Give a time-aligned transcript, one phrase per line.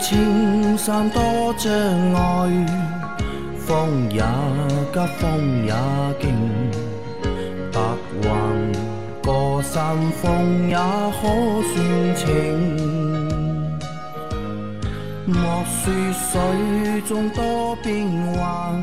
[0.00, 1.20] 莫说青山多
[1.58, 1.70] 障
[2.14, 2.66] 碍，
[3.58, 4.22] 风也
[4.92, 5.74] 急，风也
[6.18, 6.32] 劲，
[7.70, 7.78] 白
[8.22, 8.28] 云
[9.22, 11.20] 过山峰也可
[11.68, 12.24] 算情。
[15.26, 18.82] 莫说水中多变幻，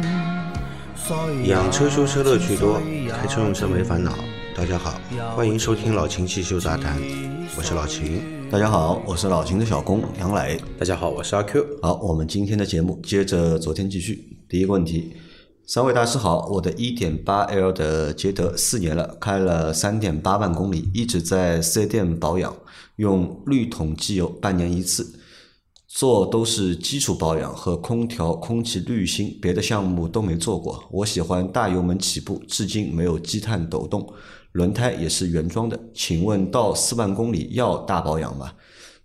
[1.45, 2.80] 养车修车乐趣多，
[3.20, 4.14] 开车用车没烦恼。
[4.56, 5.02] 大家好，
[5.36, 6.95] 欢迎收听老秦汽修杂谈，
[7.58, 8.37] 我是老秦。
[8.50, 10.58] 大家好，我是老秦的小工杨磊。
[10.80, 11.66] 大家好，我是阿 Q。
[11.82, 14.40] 好，我们今天的节目接着昨天继续。
[14.48, 15.14] 第一个问题，
[15.66, 22.56] 三位大师好，我的 1.8L 的捷德四年了，开了3.8万公里，一直在四 S 店保养，
[22.96, 25.20] 用滤桶机油半年一次，
[25.86, 30.81] 做都是基础保养和空调空气滤芯，别的项目都没做过。
[30.90, 34.08] 我喜欢大油门起步，至今没有积碳抖动。
[34.53, 38.53] 轮胎也是原装的，请问到四万公里要大保养吗？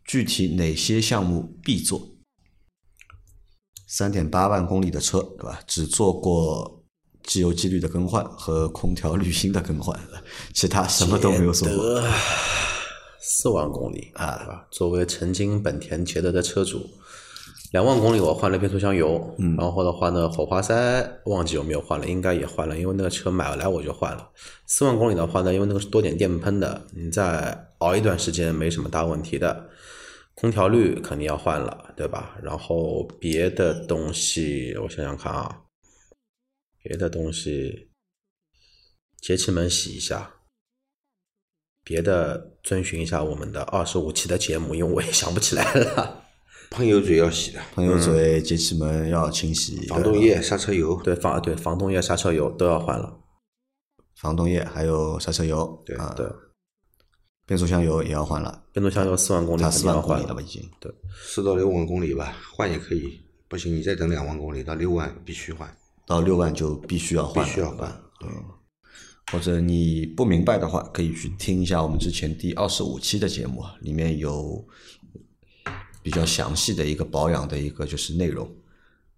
[0.05, 2.17] 具体哪些项目必做？
[3.87, 5.61] 三点八万公里的车，对吧？
[5.67, 6.83] 只做过
[7.25, 9.99] 机油机滤的更换和空调滤芯的更换，
[10.55, 12.03] 其他什么都没有做过。
[13.21, 16.89] 四万公里啊，作为曾经本田捷德的车主。
[17.73, 24.31] 两万公里我换了变速箱油，然后的话呢，火花塞忘记有没有换了，应该也换了，因为那个车买来我就换了。
[24.67, 29.71] 四万公里的话呢，因为那个是多点电喷的，你再熬一段时间没什么大问题的。
[30.35, 32.37] 空调滤肯定要换了，对吧？
[32.43, 35.63] 然后别的东西我想想看啊，
[36.83, 37.89] 别的东西
[39.19, 40.31] 节气门洗一下，
[41.83, 46.19] 别的遵循一下我们的二十五期的节目，因为我也想不起来了。
[46.73, 53.19] 喷油嘴要洗的，喷油嘴、节气门要清洗，防冻液、刹车油，对防对防冻液、刹车油都要换了。
[54.17, 56.27] 防冻液还有刹车油，对啊，对，
[57.47, 58.65] 变速箱油也要换了。
[58.73, 60.63] 变速箱油四万公里，它四万公里了吧已经。
[60.81, 60.91] 对，
[61.23, 63.21] 四到六万公里吧，换也可以。
[63.49, 65.77] 不行，你再等两万公里到六万必须换，
[66.07, 68.01] 到六万就必须要换，必须要换。
[68.19, 68.31] 对，
[69.31, 74.65] 或者你不明白的话，可以去听一下我们之前第二十五期的节目，里面有。
[76.03, 78.49] 比较详细的一个保养的一个就是内容，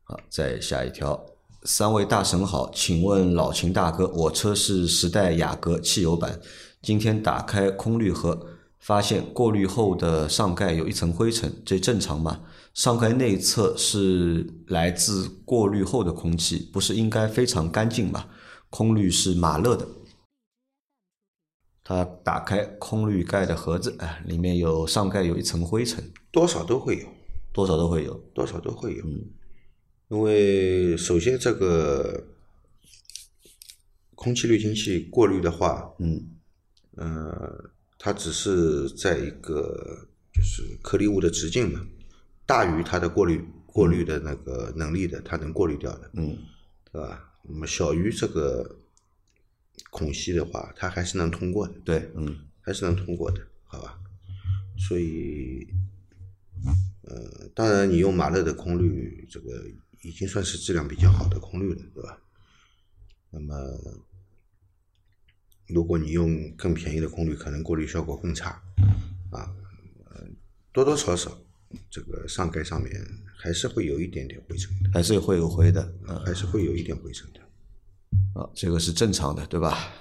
[0.02, 1.18] 好，再下一条，
[1.62, 6.38] 三位大神好，请问老秦大哥，我车是时代雅阁汽油版，
[6.82, 8.46] 今天打开空滤盒，
[8.78, 12.40] 发现过滤后的上盖有一层灰尘，这正常吗？
[12.74, 18.26] 上盖内侧是来自过滤后的空气，不是应该非常干净吗？
[18.68, 19.86] 空滤是马勒的。
[21.86, 27.06] 他打开空滤盖的盒子，哎，里面有上盖有一层灰尘，多少都会有，
[27.52, 29.04] 多少都会有，多少都会有。
[29.04, 29.26] 嗯，
[30.08, 32.24] 因为首先这个
[34.14, 36.26] 空气滤清器过滤的话，嗯，
[36.96, 41.86] 呃，它只是在一个就是颗粒物的直径嘛，
[42.46, 46.38] 大于它的过滤过滤的那个能力的，它能过滤掉的，嗯，
[46.90, 47.30] 对吧？
[47.42, 48.78] 那么小于这个。
[49.90, 54.00] 孔隙的话，它还是能通过的，对，嗯，还是能通过的，好吧？
[54.76, 55.66] 所以，
[57.02, 59.64] 呃，当然你用马勒的空滤，这个
[60.02, 62.18] 已经算是质量比较好的空滤了，对吧？
[63.30, 63.54] 那么，
[65.68, 68.60] 如果你用更便宜的空滤，可能过滤效果更差，
[69.30, 69.54] 啊，
[70.72, 71.38] 多多少少
[71.88, 72.92] 这个上盖上面
[73.36, 75.94] 还是会有一点点灰尘的，还是会有灰的，
[76.26, 77.40] 还是会有一点灰尘的。
[78.34, 79.94] 啊，这个是正常的，对吧？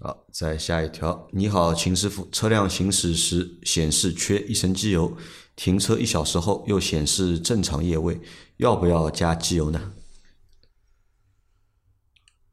[0.00, 1.28] 好，再下一条。
[1.32, 5.16] 你好，秦师傅，车辆行驶时显示缺一升机油，
[5.56, 8.20] 停车一小时后又显示正常液位，
[8.58, 9.92] 要不要加机油呢？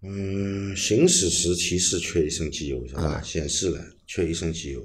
[0.03, 3.21] 嗯，行驶时提示缺一升机油是吧？
[3.21, 4.81] 显示了缺一升机油，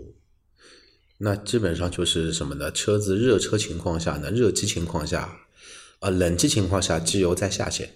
[1.18, 2.70] 那基本上就是什么呢？
[2.70, 5.38] 车子热车情况下呢，热机情况下，
[6.00, 7.94] 啊，冷机情况下，机油在下限。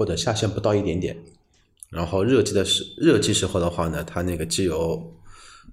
[0.00, 1.14] 或者下限不到一点点，
[1.90, 5.14] 然后热机的时热机时候的话呢，它那个机油，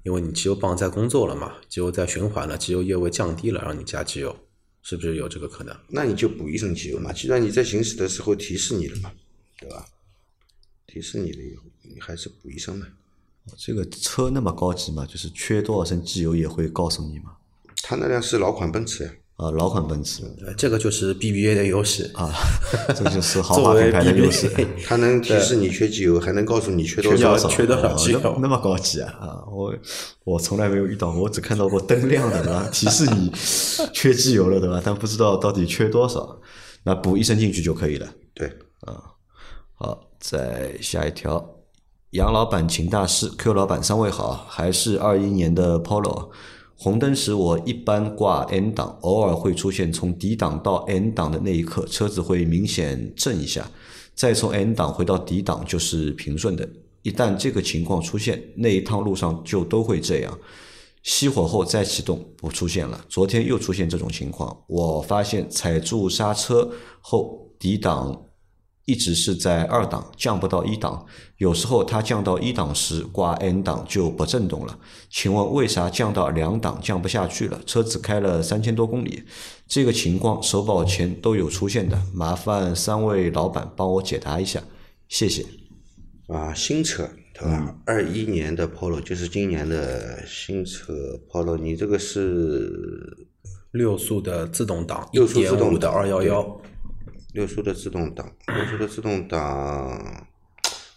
[0.04, 4.36] 因为你机油泵在工作了嘛，机油在循环了，机油液位降低了，让你加机油，
[4.84, 5.74] 是不是有这个可能？
[5.88, 9.14] 那你就补一升机油嘛，既然你在行驶的时候提示你了嘛，
[9.62, 9.86] 对吧？
[10.88, 12.86] 提示你了以后，你还是补一升嘛。
[13.58, 17.38] 这个车那么高级嘛，就是缺多少升机油也会告诉你嘛。
[17.82, 19.10] 他那辆是老款奔驰呀。
[19.10, 20.24] 啊，老款奔驰，
[20.58, 22.34] 这个就是 BBA 的优势啊，
[22.96, 24.52] 这就是豪华品牌的优势。
[24.84, 29.14] 它能提示你缺机油，还能告诉你缺多少，缺多少机油，那么高级啊！
[29.22, 29.72] 啊，我
[30.24, 32.68] 我从来没有遇到过，我只看到过灯亮的，对吧？
[32.74, 33.32] 提示你
[33.94, 34.82] 缺机油了，对吧？
[34.84, 36.40] 但不知道到底缺多少，
[36.82, 38.08] 那补一升进去就可以了。
[38.34, 38.48] 对，
[38.82, 39.04] 啊，
[39.76, 41.48] 好，再下一条，
[42.10, 46.32] 杨老板、秦大师、Q 老板三位好，还是二一年的 Polo。
[46.80, 53.70] 红灯时我一般挂 N 档，偶尔会出现从 D 档到 N 档的那一刻，车子会明显震一下，
[54.14, 56.70] 再从 N 档回到 D 档就是平顺的。
[57.02, 60.40] 一旦这个情况出现，那一趟路上就都会这样。
[61.04, 64.56] 熄火后再启动不出现了，昨天又出现这种情况。
[64.68, 66.70] 我发现踩住刹车
[67.02, 68.24] 后，D 档
[68.88, 71.06] 一直是在二档，降不到一档。
[71.36, 74.80] 有时候它降到一档时挂 N 档就不震动了。
[75.10, 77.62] 请问为啥降到两档降不下去了？
[77.66, 79.24] 车子开了三千多公里，
[79.68, 84.64] 这个情况首保前都有出现的，麻烦三位老板帮我解答一下，
[85.10, 85.46] 谢谢。
[86.28, 87.76] 啊，新车对吧？
[87.86, 93.28] 二一年的 Polo 就是今年的新车 Polo，你这个是
[93.72, 96.62] 六速的自动挡，六速自动的二幺幺，
[97.34, 100.28] 六速的自动挡，六速的自动挡，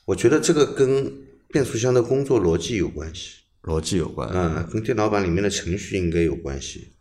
[0.05, 1.13] 我觉得这个跟
[1.49, 6.93] 变速箱的工作逻辑有关系，逻辑有关，嗯，跟电脑版里面的程序应该有关系，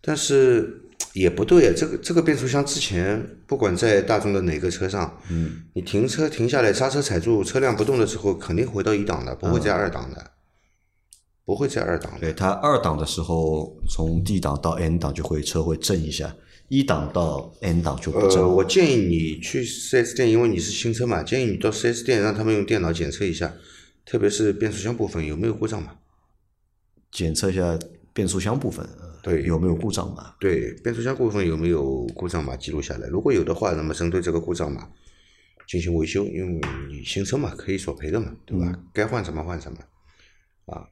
[0.00, 0.82] 但是。
[1.14, 10.30] 也不对啊，这个这个变速箱之前不管在大众的哪个车上，嗯，你停车停下来，刹车踩住，车辆不动的时候，肯定回到一档的，不会在二档的，
[11.44, 12.20] 不会在二档的。
[12.20, 16.32] 对，它二档的时候，从 D 档到 N 档就会车会震一下，
[16.70, 18.40] 一档到 N 档就不震。
[18.40, 23.52] 呃，我建议你去 4S 店，因为你是新车嘛，建议你到 4S 店让他们用电脑检测一下，
[24.04, 25.96] 特别是变速箱部分有没有故障嘛？
[27.10, 27.76] 检测一下
[28.12, 28.88] 变速箱部分。
[29.20, 30.34] 对，有没有故障码？
[30.38, 33.08] 对，变速箱部分有没有故障码记录下来？
[33.08, 34.88] 如果有的话，那么针对这个故障码
[35.66, 38.72] 进行维修，因为你新车嘛，可以索赔的嘛，对吧？
[38.94, 39.78] 该换什么换什么，
[40.72, 40.86] 啊，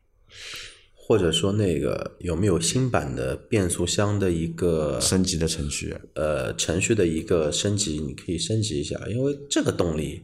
[1.08, 5.96] 或者说那个有没有新版的变速箱的一个升级的程序？
[6.12, 10.22] 呃，程序的一个升级，你可以升级一下，因为这个动力，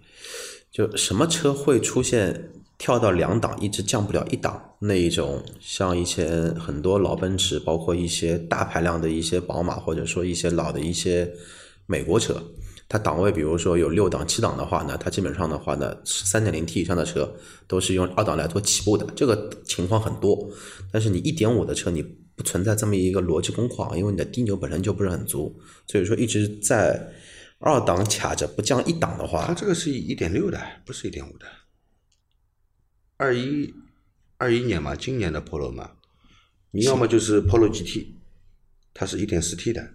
[0.71, 2.51] 就什么车会出现？
[2.77, 11.33] 跳到两档一直降不了一档那一种，像以前很多老奔驰，包括一些大排量的一些宝马，或者说一些老的一些
[11.87, 12.43] 美国车，
[12.87, 17.35] 它档位比如说有六档、七档的话呢，它基本上的话呢，三点零 T 以上的车
[17.67, 20.51] 都是用二档来做起步的，这个情况很多。
[20.93, 22.03] 但是你一点五的车，你
[22.37, 27.13] 不存在这么一个逻辑工况，因为你的低扭本身就不是很足，所以说一直在
[27.59, 31.47] 二档卡着不降一档的话，它这个是一点六的，不是一点五的。
[33.17, 33.73] 二一
[34.37, 35.93] 二一年嘛，今年的 Polo 嘛，
[36.73, 38.09] 你要么就是 Polo GT，
[38.93, 39.89] 它是一点四 T 的，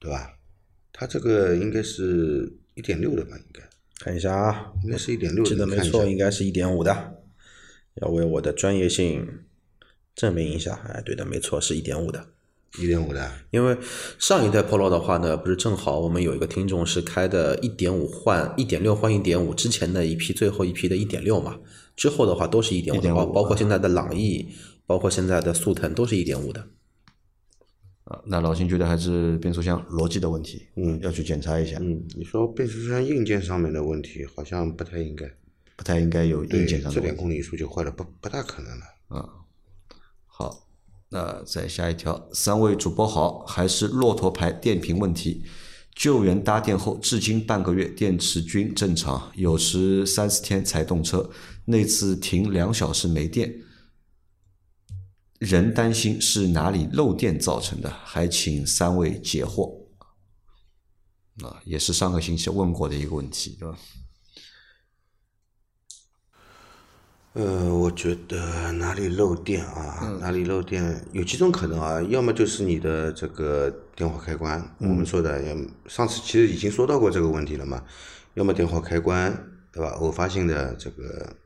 [0.00, 0.38] 对吧？
[0.92, 3.36] 它这个应该是一点六的吧？
[3.36, 3.60] 应该
[3.98, 7.14] 看一下啊，应该是一点六的，记得没错，应该是一点五的。
[7.96, 9.26] 要为我的专业性
[10.14, 12.26] 证明一下，哎，对的，没错，是一点五的，
[12.78, 13.30] 一点五的。
[13.50, 13.76] 因为
[14.18, 21.58] 上一代 Polo 的话呢，不是正好我们有一个听众是开的一点五换一点六换一点五之前的一批最后一批的一点六嘛。
[21.94, 24.48] 之后的话都是一点五，包包括现在的朗逸，
[24.86, 26.66] 包括现在的速腾都是一点五的。
[28.04, 31.78] 啊，那老秦觉得还是变速箱逻辑的问题，嗯，要去检查一下。
[31.80, 35.24] 嗯，你说变速箱硬件上面的问题，好像不太应该，
[35.76, 36.94] 不太应该有硬件上的。
[36.94, 38.84] 这点公里数就坏了，不不大可能了。
[39.08, 39.28] 啊，
[40.26, 40.66] 好，
[41.10, 45.44] 那再下一条，三位主播好，还是骆驼牌电瓶问题。
[45.94, 51.30] 救援搭电后，至今半个月，电池均正常，有时三四天才动车。
[51.66, 53.61] 那次停两小时没电，
[55.42, 59.82] 人担心是哪里漏电造成的，还请三位解惑。
[61.42, 63.76] 啊，也是上个星期问过的一个问题，对吧？
[67.32, 70.18] 呃，我觉得哪里漏电啊？
[70.20, 72.00] 哪里漏电有几种可能啊？
[72.02, 75.42] 要么就是你的这个电话开关，我们说的，
[75.86, 77.82] 上次其实已经说到过这个问题了嘛。
[78.34, 79.34] 要么电话开关，
[79.72, 79.90] 对吧？
[79.92, 81.36] 偶发性的这个，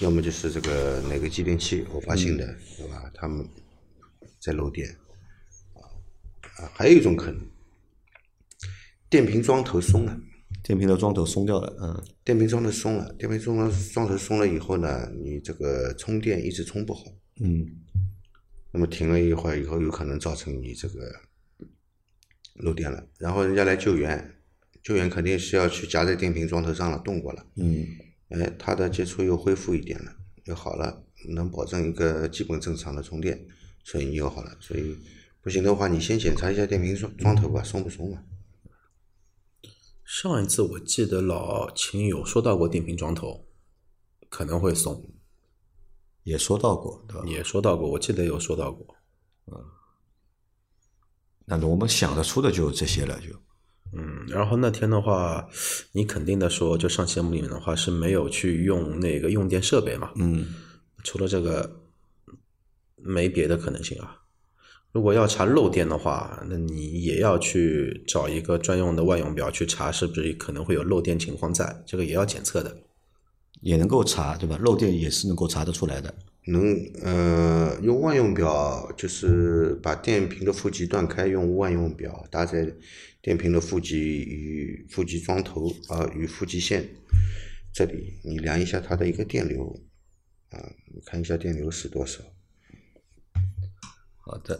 [0.00, 3.10] 要么就是这个哪个继电器偶发性的，对吧？
[3.14, 3.46] 他们
[4.38, 4.88] 在漏电。
[5.74, 5.80] 啊
[6.58, 7.40] 啊，还有一种可能，
[9.08, 10.18] 电瓶桩头松了。
[10.62, 17.04] 电瓶的桩头松掉了，嗯，电瓶桩头松了，电瓶桩桩头松了以后呢，你这个充电一直充不好，
[17.40, 17.64] 嗯，
[18.72, 21.12] 那么停了一会儿以后，有可能造成你这个
[22.54, 24.34] 漏电了，然后人家来救援，
[24.82, 27.86] 救援肯定是要去夹在电瓶桩头上了，动过了，嗯，
[28.28, 31.04] 哎，它的接触又恢复一点了，又好了，
[31.34, 33.46] 能保证一个基本正常的充电，
[33.84, 34.98] 所以你又好了，所以
[35.40, 38.24] 不行的话，你先检查一下电瓶装装头吧，松不松嘛。
[40.02, 43.46] 上一次我记得老秦有说到过电瓶装头
[44.28, 45.08] 可能会松，
[46.24, 47.26] 也说到过，对吧？
[47.26, 48.96] 也说到过，我记得有说到过。
[49.46, 49.64] 嗯，
[51.44, 53.45] 那我们想得出的就这些了，就。
[53.96, 55.48] 嗯，然后那天的话，
[55.92, 60.10] 你肯定的说，就上节目里面的话是没有去用那个用电设备嘛？
[60.16, 60.46] 嗯。
[61.04, 61.82] 除了这个，
[62.96, 64.22] 没别的可能性啊。
[64.92, 72.76] 如果要查漏电的话，那你也要去找一个专用的万用表去查，是不是可能会有漏电情况在，这个也要检测的。
[73.60, 74.58] 也能够查，对吧？
[74.60, 76.12] 漏电也是能够查得出来的。
[76.48, 82.72] 能呃用万用表，就是把电瓶的负极断开，用万用表搭在
[83.20, 86.88] 电瓶的负极与负极桩头啊与负极线
[87.72, 89.82] 这里，你量一下它的一个电流
[90.50, 92.20] 啊，你看一下电流是多少。
[94.18, 94.58] 好的，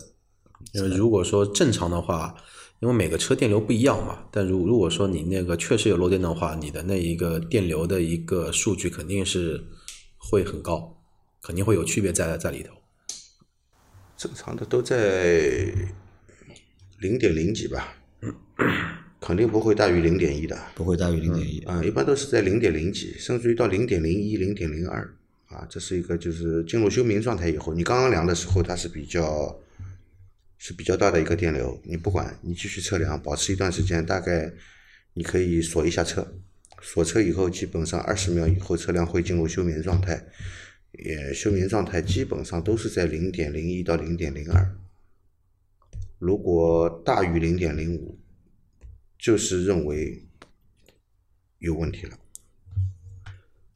[0.73, 2.35] 因为如果说正常的话，
[2.81, 9.65] 因为每个车电流不一样嘛，但如如果说你那个确实有漏电的话，你的那一个电流的一个数据肯定是
[10.19, 10.96] 会很高。
[11.47, 12.75] 肯定会有区别在在里头，
[14.17, 15.73] 正常的都在
[16.99, 17.97] 零点零几吧，
[19.23, 21.61] 肯定不会大于零点一的，不会大于零点一。
[21.61, 25.09] 啊，一般都是在零点零几，甚至于到零点零一、零点零二。
[25.47, 29.57] 啊，这是一个就是进入休眠状态以后，你刚刚量的时候它是比较
[30.59, 34.53] 是比较大的一个电流，你不管你继续测量，保持一段时间，大概
[35.15, 36.27] 你可以锁一下车，
[36.83, 40.27] 锁车以后基本上二十秒以后车辆会进入休眠状态。
[41.05, 44.77] 也休眠状态基本上都是在零点零一到零点零二，
[46.19, 48.19] 如果大于零点零五，
[49.19, 50.25] 就是认为
[51.59, 52.19] 有问题了。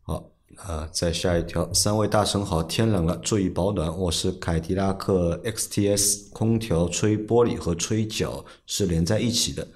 [0.03, 3.95] 好，啊，再下一条，三位大神好，天冷了，注意保暖。
[3.99, 9.69] 我是凯迪拉克 XTS，空调吹玻璃和吹脚是连在一起的，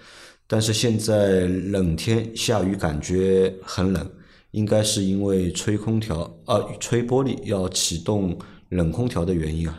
[0.46, 4.10] 但是现在冷天下雨感觉很冷。
[4.54, 9.76] 应该是因为吹空调啊，吹玻璃要启动冷空调的原因啊，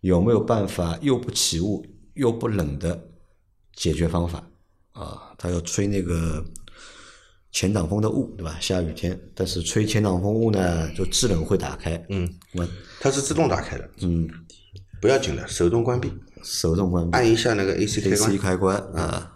[0.00, 3.08] 有没有办法又不起雾又不冷的
[3.74, 4.48] 解决方法
[4.92, 5.34] 啊？
[5.36, 6.44] 它要吹那个
[7.50, 8.56] 前挡风的雾，对吧？
[8.60, 12.00] 下雨天，但是吹前挡风雾呢，就制冷会打开。
[12.08, 12.32] 嗯，
[13.00, 13.90] 它是自动打开的。
[14.02, 14.28] 嗯，
[15.00, 16.12] 不要紧的，手动关闭。
[16.44, 17.16] 手动关闭。
[17.16, 18.30] 按一下那个 AC 开关。
[18.30, 19.31] AC 开关啊。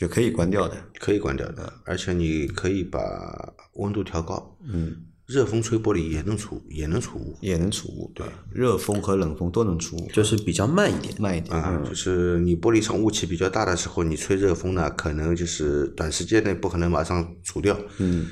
[0.00, 4.56] 就可以关掉的，可以关掉的，而且你可以把温度调高。
[4.64, 8.10] 嗯，热风吹玻璃也能除，也能除雾，也能除雾。
[8.14, 11.54] 对，热风和冷风都能除雾，就是比较慢一点，慢一点。
[11.54, 17.78] 啊，就是你玻璃上雾气比较大的时候，你吹热风呢，可能就是短时间内不可能马上除掉。
[17.98, 18.26] 嗯，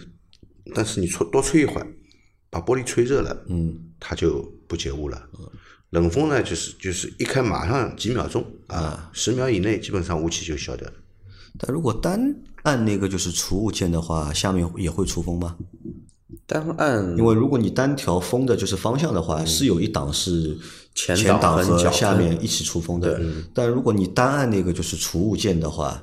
[0.74, 1.86] 但是你吹多吹一会儿，
[2.48, 5.28] 把玻璃吹热了，嗯，它就不结雾了。
[5.90, 10.94] 冷风呢，就是就是一开马上几秒钟啊，十秒以内基本上雾气就消掉了。
[11.58, 15.56] 但如果单按那个就是除雾键的话，下面也会出风吗？
[16.46, 20.56] 单按，因为如果你单调风的就是方向的话，是有一档是
[20.94, 23.20] 前挡和下面一起出风的。
[23.52, 26.02] 但如果你单按那个就是除雾键的话，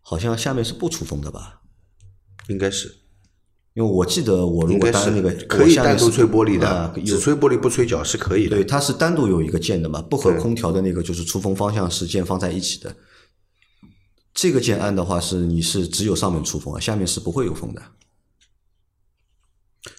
[0.00, 1.60] 好像下面是不出风的吧？
[2.48, 2.88] 应该是，
[3.74, 8.56] 因为我记得我如果单那个可以单独吹玻璃的，只吹玻璃不吹脚是可以的。
[8.56, 12.94] 对，它是单独有一个键的嘛，不和空调的那个就是出风方向是键放在一起的。
[14.40, 17.82] 这个键按的话是你是只有上面出风啊，下面是不会有风的。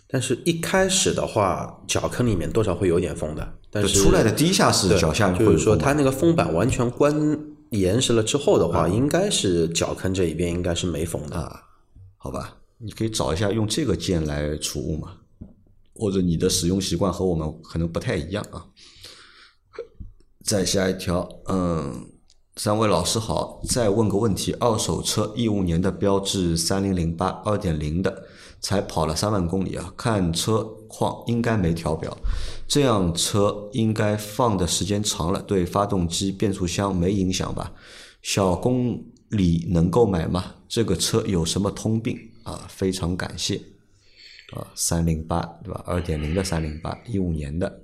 [0.07, 3.59] 但是一开始的话，脚坑里面多少会有点风的。
[3.69, 7.37] 但是出来的第一下是脚下面，就是说它那个风板完全关
[7.71, 11.35] 严实了之后的话，应该是脚坑这一边应该是没风的。
[11.35, 11.63] 啊。
[12.15, 15.17] 好吧，你可以找一下用这个键来储物嘛，
[15.95, 18.65] 或者你的使用习惯和我们可能不太一样啊。
[20.45, 22.11] 再下一条，嗯。
[22.61, 28.25] 三位老师好，再问个问题：二手车一五年的标致三零零八二点零的，
[28.59, 32.17] 才跑了三万公里啊，看车况应该没调表，
[32.67, 37.71] 这样车应该放的时间长了，对发动机、变速箱没影响吧？
[38.21, 40.55] 小公里能够买吗？
[40.67, 42.65] 这个车有什么通病啊？
[42.67, 43.55] 非常感谢
[44.51, 45.81] 啊，三零八对吧？
[45.87, 47.83] 二点零的三零八，一五年的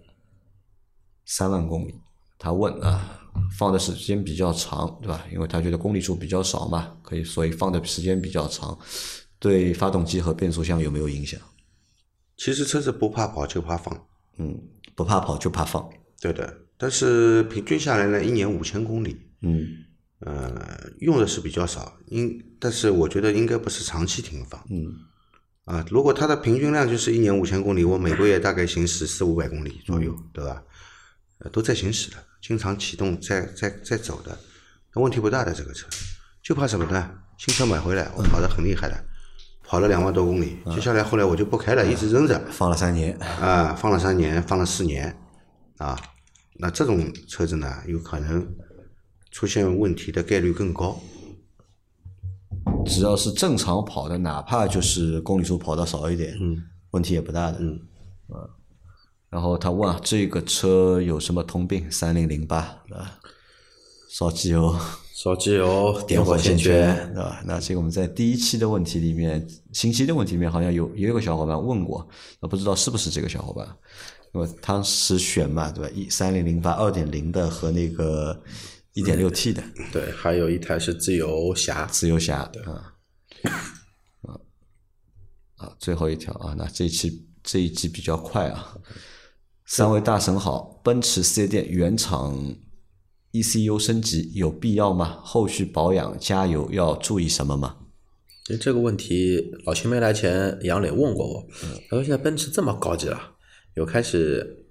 [1.23, 1.95] 三万公里，
[2.37, 3.21] 他问啊。
[3.57, 5.25] 放的时间比较长，对吧？
[5.31, 8.77] 因为他觉得公里数比较少嘛，可以，所以放的时间比较长。
[9.37, 11.39] 对发动机和变速箱有没有影响？
[12.37, 14.59] 其实车子不怕跑就怕放，嗯，
[14.95, 15.87] 不怕跑就怕放，
[16.19, 16.51] 对的。
[16.77, 19.67] 但是平均下来呢，一年五千公里，嗯，
[20.19, 24.93] 呃，用的是比较少，应，但是我觉得应该不是长期停放，嗯，
[25.65, 30.13] 啊，如果它的平均量就是一年五千公里，我每个月大概行驶四五百公里左右？
[31.45, 32.17] 呃，都在行驶的。
[32.41, 34.37] 经常启动在在在走的，
[34.93, 35.87] 那问题不大的这个车，
[36.43, 37.11] 就怕什么呢？
[37.37, 38.95] 新车买回来我跑得很厉害的，
[39.63, 45.17] 跑了两万多公里，接下来后来我就不开了，一直扔着，放了三年啊，放了三年，放了四年
[45.77, 45.99] 啊，
[46.59, 48.47] 那这种车子呢，有可能
[49.31, 50.99] 出现问题的概率更高。
[52.85, 57.79] 只要是正常跑的，哪怕就是公里数跑的少一点，嗯，问题也不大的，嗯，
[58.29, 58.45] 啊。
[59.35, 61.91] 然后他问啊，这个车有什么通病？
[61.91, 63.19] 三零零八啊，
[64.09, 64.73] 烧机油、
[65.13, 67.43] 烧机油、点火线线圈，对吧？
[67.45, 72.07] 那这个我们在第一期的问题里面，星期的问题里面好像有也有个小伙伴问过，
[72.39, 73.67] 那不知道是不是这个小伙伴？
[74.33, 75.91] 因为当时选嘛，对吧？
[75.93, 78.41] 一三零零八二点零的和那个
[78.93, 79.61] 一点六 T 的
[79.91, 82.95] 对，还有一台是自由侠，自由侠啊
[84.21, 84.39] 啊
[85.57, 85.75] 啊！
[85.77, 88.77] 最后一条啊，那这一期这一集比较快啊。
[89.67, 92.55] 三位大神好，奔驰四 S 店原厂
[93.31, 95.17] ECU 升级有必要吗？
[95.23, 97.77] 后续保养加油要注意什么吗？
[98.45, 101.47] 其实这个问题，老秦没来前，杨磊问过我，
[101.89, 103.19] 他说现在奔驰这么高级了，
[103.73, 104.67] 有开始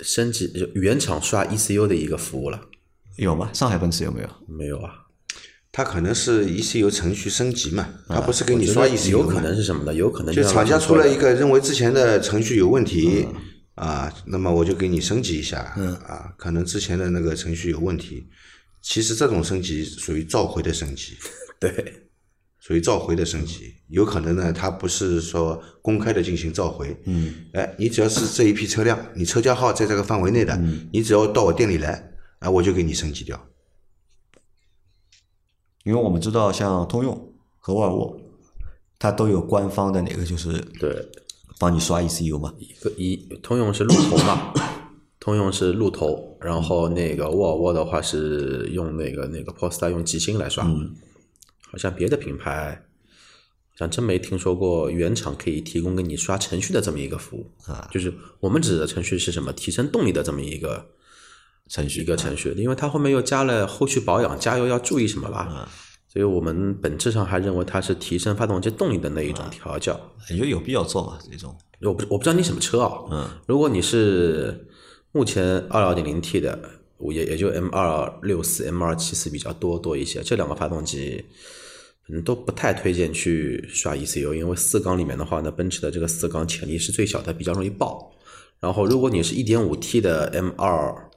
[0.00, 2.58] 升级就原厂刷 ECU 的一个服务了，
[3.16, 3.50] 有吗？
[3.52, 4.28] 上海奔驰有没有？
[4.48, 4.94] 没有啊？
[5.70, 9.92] 它可能是 ECU 程序升级嘛，它不是给你刷 ECU 有可能是什么呢？
[9.92, 13.28] 有可能就厂家出了一个认为之前的程序有问题、
[13.74, 15.94] 啊，那么我就给你升级一下、嗯。
[15.96, 18.28] 啊，可能之前的那个程序有问题，
[18.80, 21.16] 其实这种升级属于召回的升级，
[21.58, 22.08] 对，
[22.60, 30.56] 属于召回的升级，有可能呢，它不是说公开的进行召回，嗯，哎，你只要是这一批车辆，你车架号在这个范围内的，
[30.92, 33.48] 你只要到我店里来，啊，我就给你升级掉，
[35.84, 38.20] 因为我们知道像通用和沃尔沃，
[38.98, 41.08] 它都有官方的那个就是对，
[41.62, 42.52] 帮你刷 ECU 吗。
[42.58, 44.52] 一个一通用是路头嘛，
[45.20, 50.64] 通用是路头，然后那个沃尔沃的话是用那个那个 Polestar 用极星来刷，
[51.70, 52.86] 好像别的品牌。
[53.74, 59.50] 好像真没听说过原厂可以提供给你刷程序的这么一个服务啊，就是我们指的程序是什么？
[59.52, 60.88] 提升动力的这么一个
[61.68, 65.70] 程序一个程序，因为它后面又加了后续保养、加油要注意什么吧，
[66.12, 69.98] 所以我们本质上还认为它是提升发动机动力的那一种调教。
[70.28, 71.18] 你觉得有必要做吗？
[71.30, 74.68] 这种我不我不知道你什么车啊，嗯，如果你是
[75.12, 76.58] 目前二二点零 T 的，
[76.98, 81.24] 我也也就 M 二六四、M 二七四比较多多一些，这两个发动机。
[82.08, 88.12] 嗯，都不太推荐去刷 ECU，因为四缸里面的话呢，奔驰的这个四缸潜力是最小的，比较容易爆。
[88.60, 91.10] 然后，如果你是一点五 T 的 M 二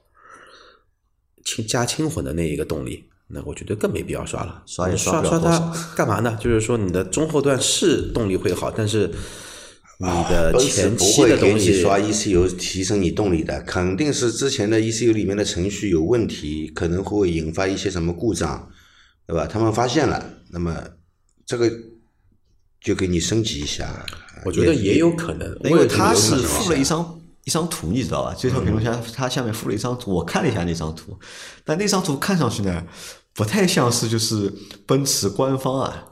[1.44, 4.62] 轻加轻混的那一个动力，那我觉得更没必要刷了。
[4.66, 6.38] 刷也刷刷它干嘛呢？
[6.40, 9.10] 就是说你的中后段是动力会好，但是
[9.98, 18.68] 你的前期会给的东西你刷 ECU 提升你动力的，肯定是之前的 ECU 里面的程序有问题，可能会引发一些什么故障，
[19.26, 19.46] 对吧？
[19.46, 20.76] 他们发现了，那么
[21.44, 21.70] 这个
[22.80, 24.06] 就给你升级一下。
[24.44, 28.34] 我觉得也有可能，因为我也觉得他是有可能附了一张一张图，你知道吧？
[28.36, 31.16] 这条评论下它下面附了一张图，我看了一下那张图，
[31.64, 32.84] 但那张图看上去呢，
[33.32, 34.52] 不太像是就是
[34.84, 36.08] 奔驰官方啊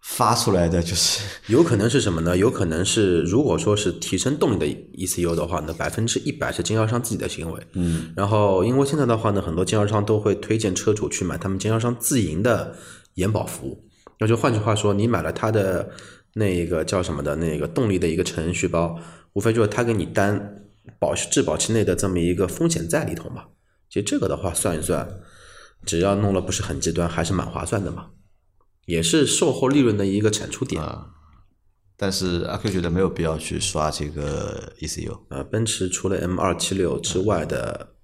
[0.00, 2.36] 发出来的，就是 有可能是什么呢？
[2.36, 7.60] 有可能是如果说是提升动力的 ECU 的话呢，百分之一百是经销商自己的行为。
[7.72, 12.76] 嗯，然后因为现在的话呢，很多经销商都会推荐车主去买他们经销商自营的
[13.14, 13.84] 延保服务。
[14.20, 15.90] 那就换句话说，你买了他的
[16.34, 18.96] 那个叫什么的那个动力的一个程序包，
[19.34, 20.64] 无非就是他给你担
[20.98, 23.44] 保质保期内的这么一个风险在里头嘛。
[23.88, 25.08] 其实这个的话算一算，
[25.84, 28.10] 只要弄了不是很极端，还是蛮划算的嘛。
[28.86, 30.82] 也是售后利润的一个产出点。
[31.96, 35.20] 但是阿 Q 觉得没有必要去刷这个 ECU。
[35.28, 37.94] 呃，奔驰除了 M 二七六之外的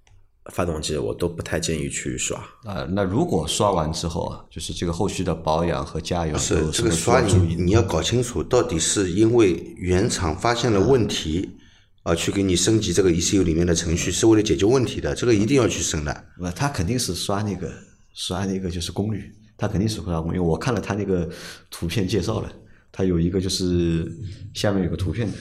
[0.51, 2.37] 发动机，我都不太建议去刷。
[2.63, 7.21] 啊、那如果刷完之后啊，就是这个后续的保养和加油是这个刷？
[7.21, 11.57] 你你要搞清楚，到底是因为原厂发现了问题
[12.03, 16.25] 啊，去给你升级这个 ECU 里面的程序，是为了解决问题的，这个一定要去升的。
[16.39, 17.71] 那他肯定是刷那个
[18.13, 20.39] 刷那个就是功率，他肯定是刷功率。
[20.39, 21.29] 我看了他那个
[21.69, 22.51] 图片介绍了，
[22.91, 24.09] 他有一个就是
[24.53, 25.37] 下面有个图片的。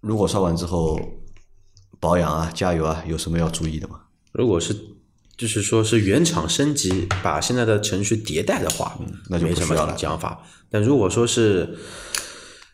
[0.00, 1.00] 如果刷完之后
[2.00, 4.00] 保养啊、加油啊，有什么要注意的吗？
[4.32, 4.76] 如果是
[5.36, 10.42] 就是说是原厂升级，把现在的程序迭代的话，嗯那就没什么讲法。
[10.70, 11.76] 但如果说是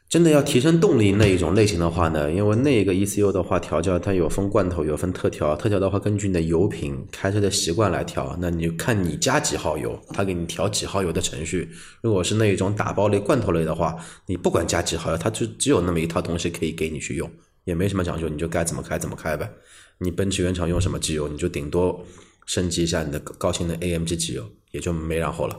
[0.08, 8.36] 真的要提升动力那一种类型的话呢，因为那个 ECU 的话调教它有分罐头，有分特调，特调的话根据你的油品、开车的习惯来调。
[8.38, 11.70] 那你就看你加几号油，它给你调几号油的程序。
[12.02, 17.30] 如果是那一种打包类、罐头类的话，你不管加几号油，它就只有那么一套东西可以给你去用，
[17.64, 19.50] 也没什么讲究，你就该怎么开怎么开呗。
[19.98, 22.04] 你奔驰原厂用什么机油，你就顶多
[22.46, 25.58] 升级一下你的高高性能 AMG 机油，也就没然后了。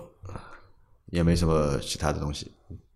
[1.12, 2.52] 也没什么其他的东西。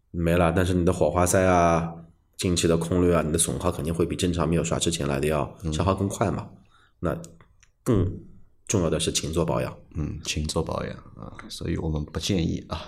[0.10, 1.93] 没了，但是你的火花塞啊、
[2.36, 6.50] 进气的空滤啊，你的损耗肯定会比正常没有刷之前来的要消耗更快嘛。
[7.00, 7.15] 那
[7.84, 8.20] 更
[8.67, 9.78] 重要的是勤做保养。
[9.93, 12.88] 嗯，勤做保养啊，所以我们不建议啊。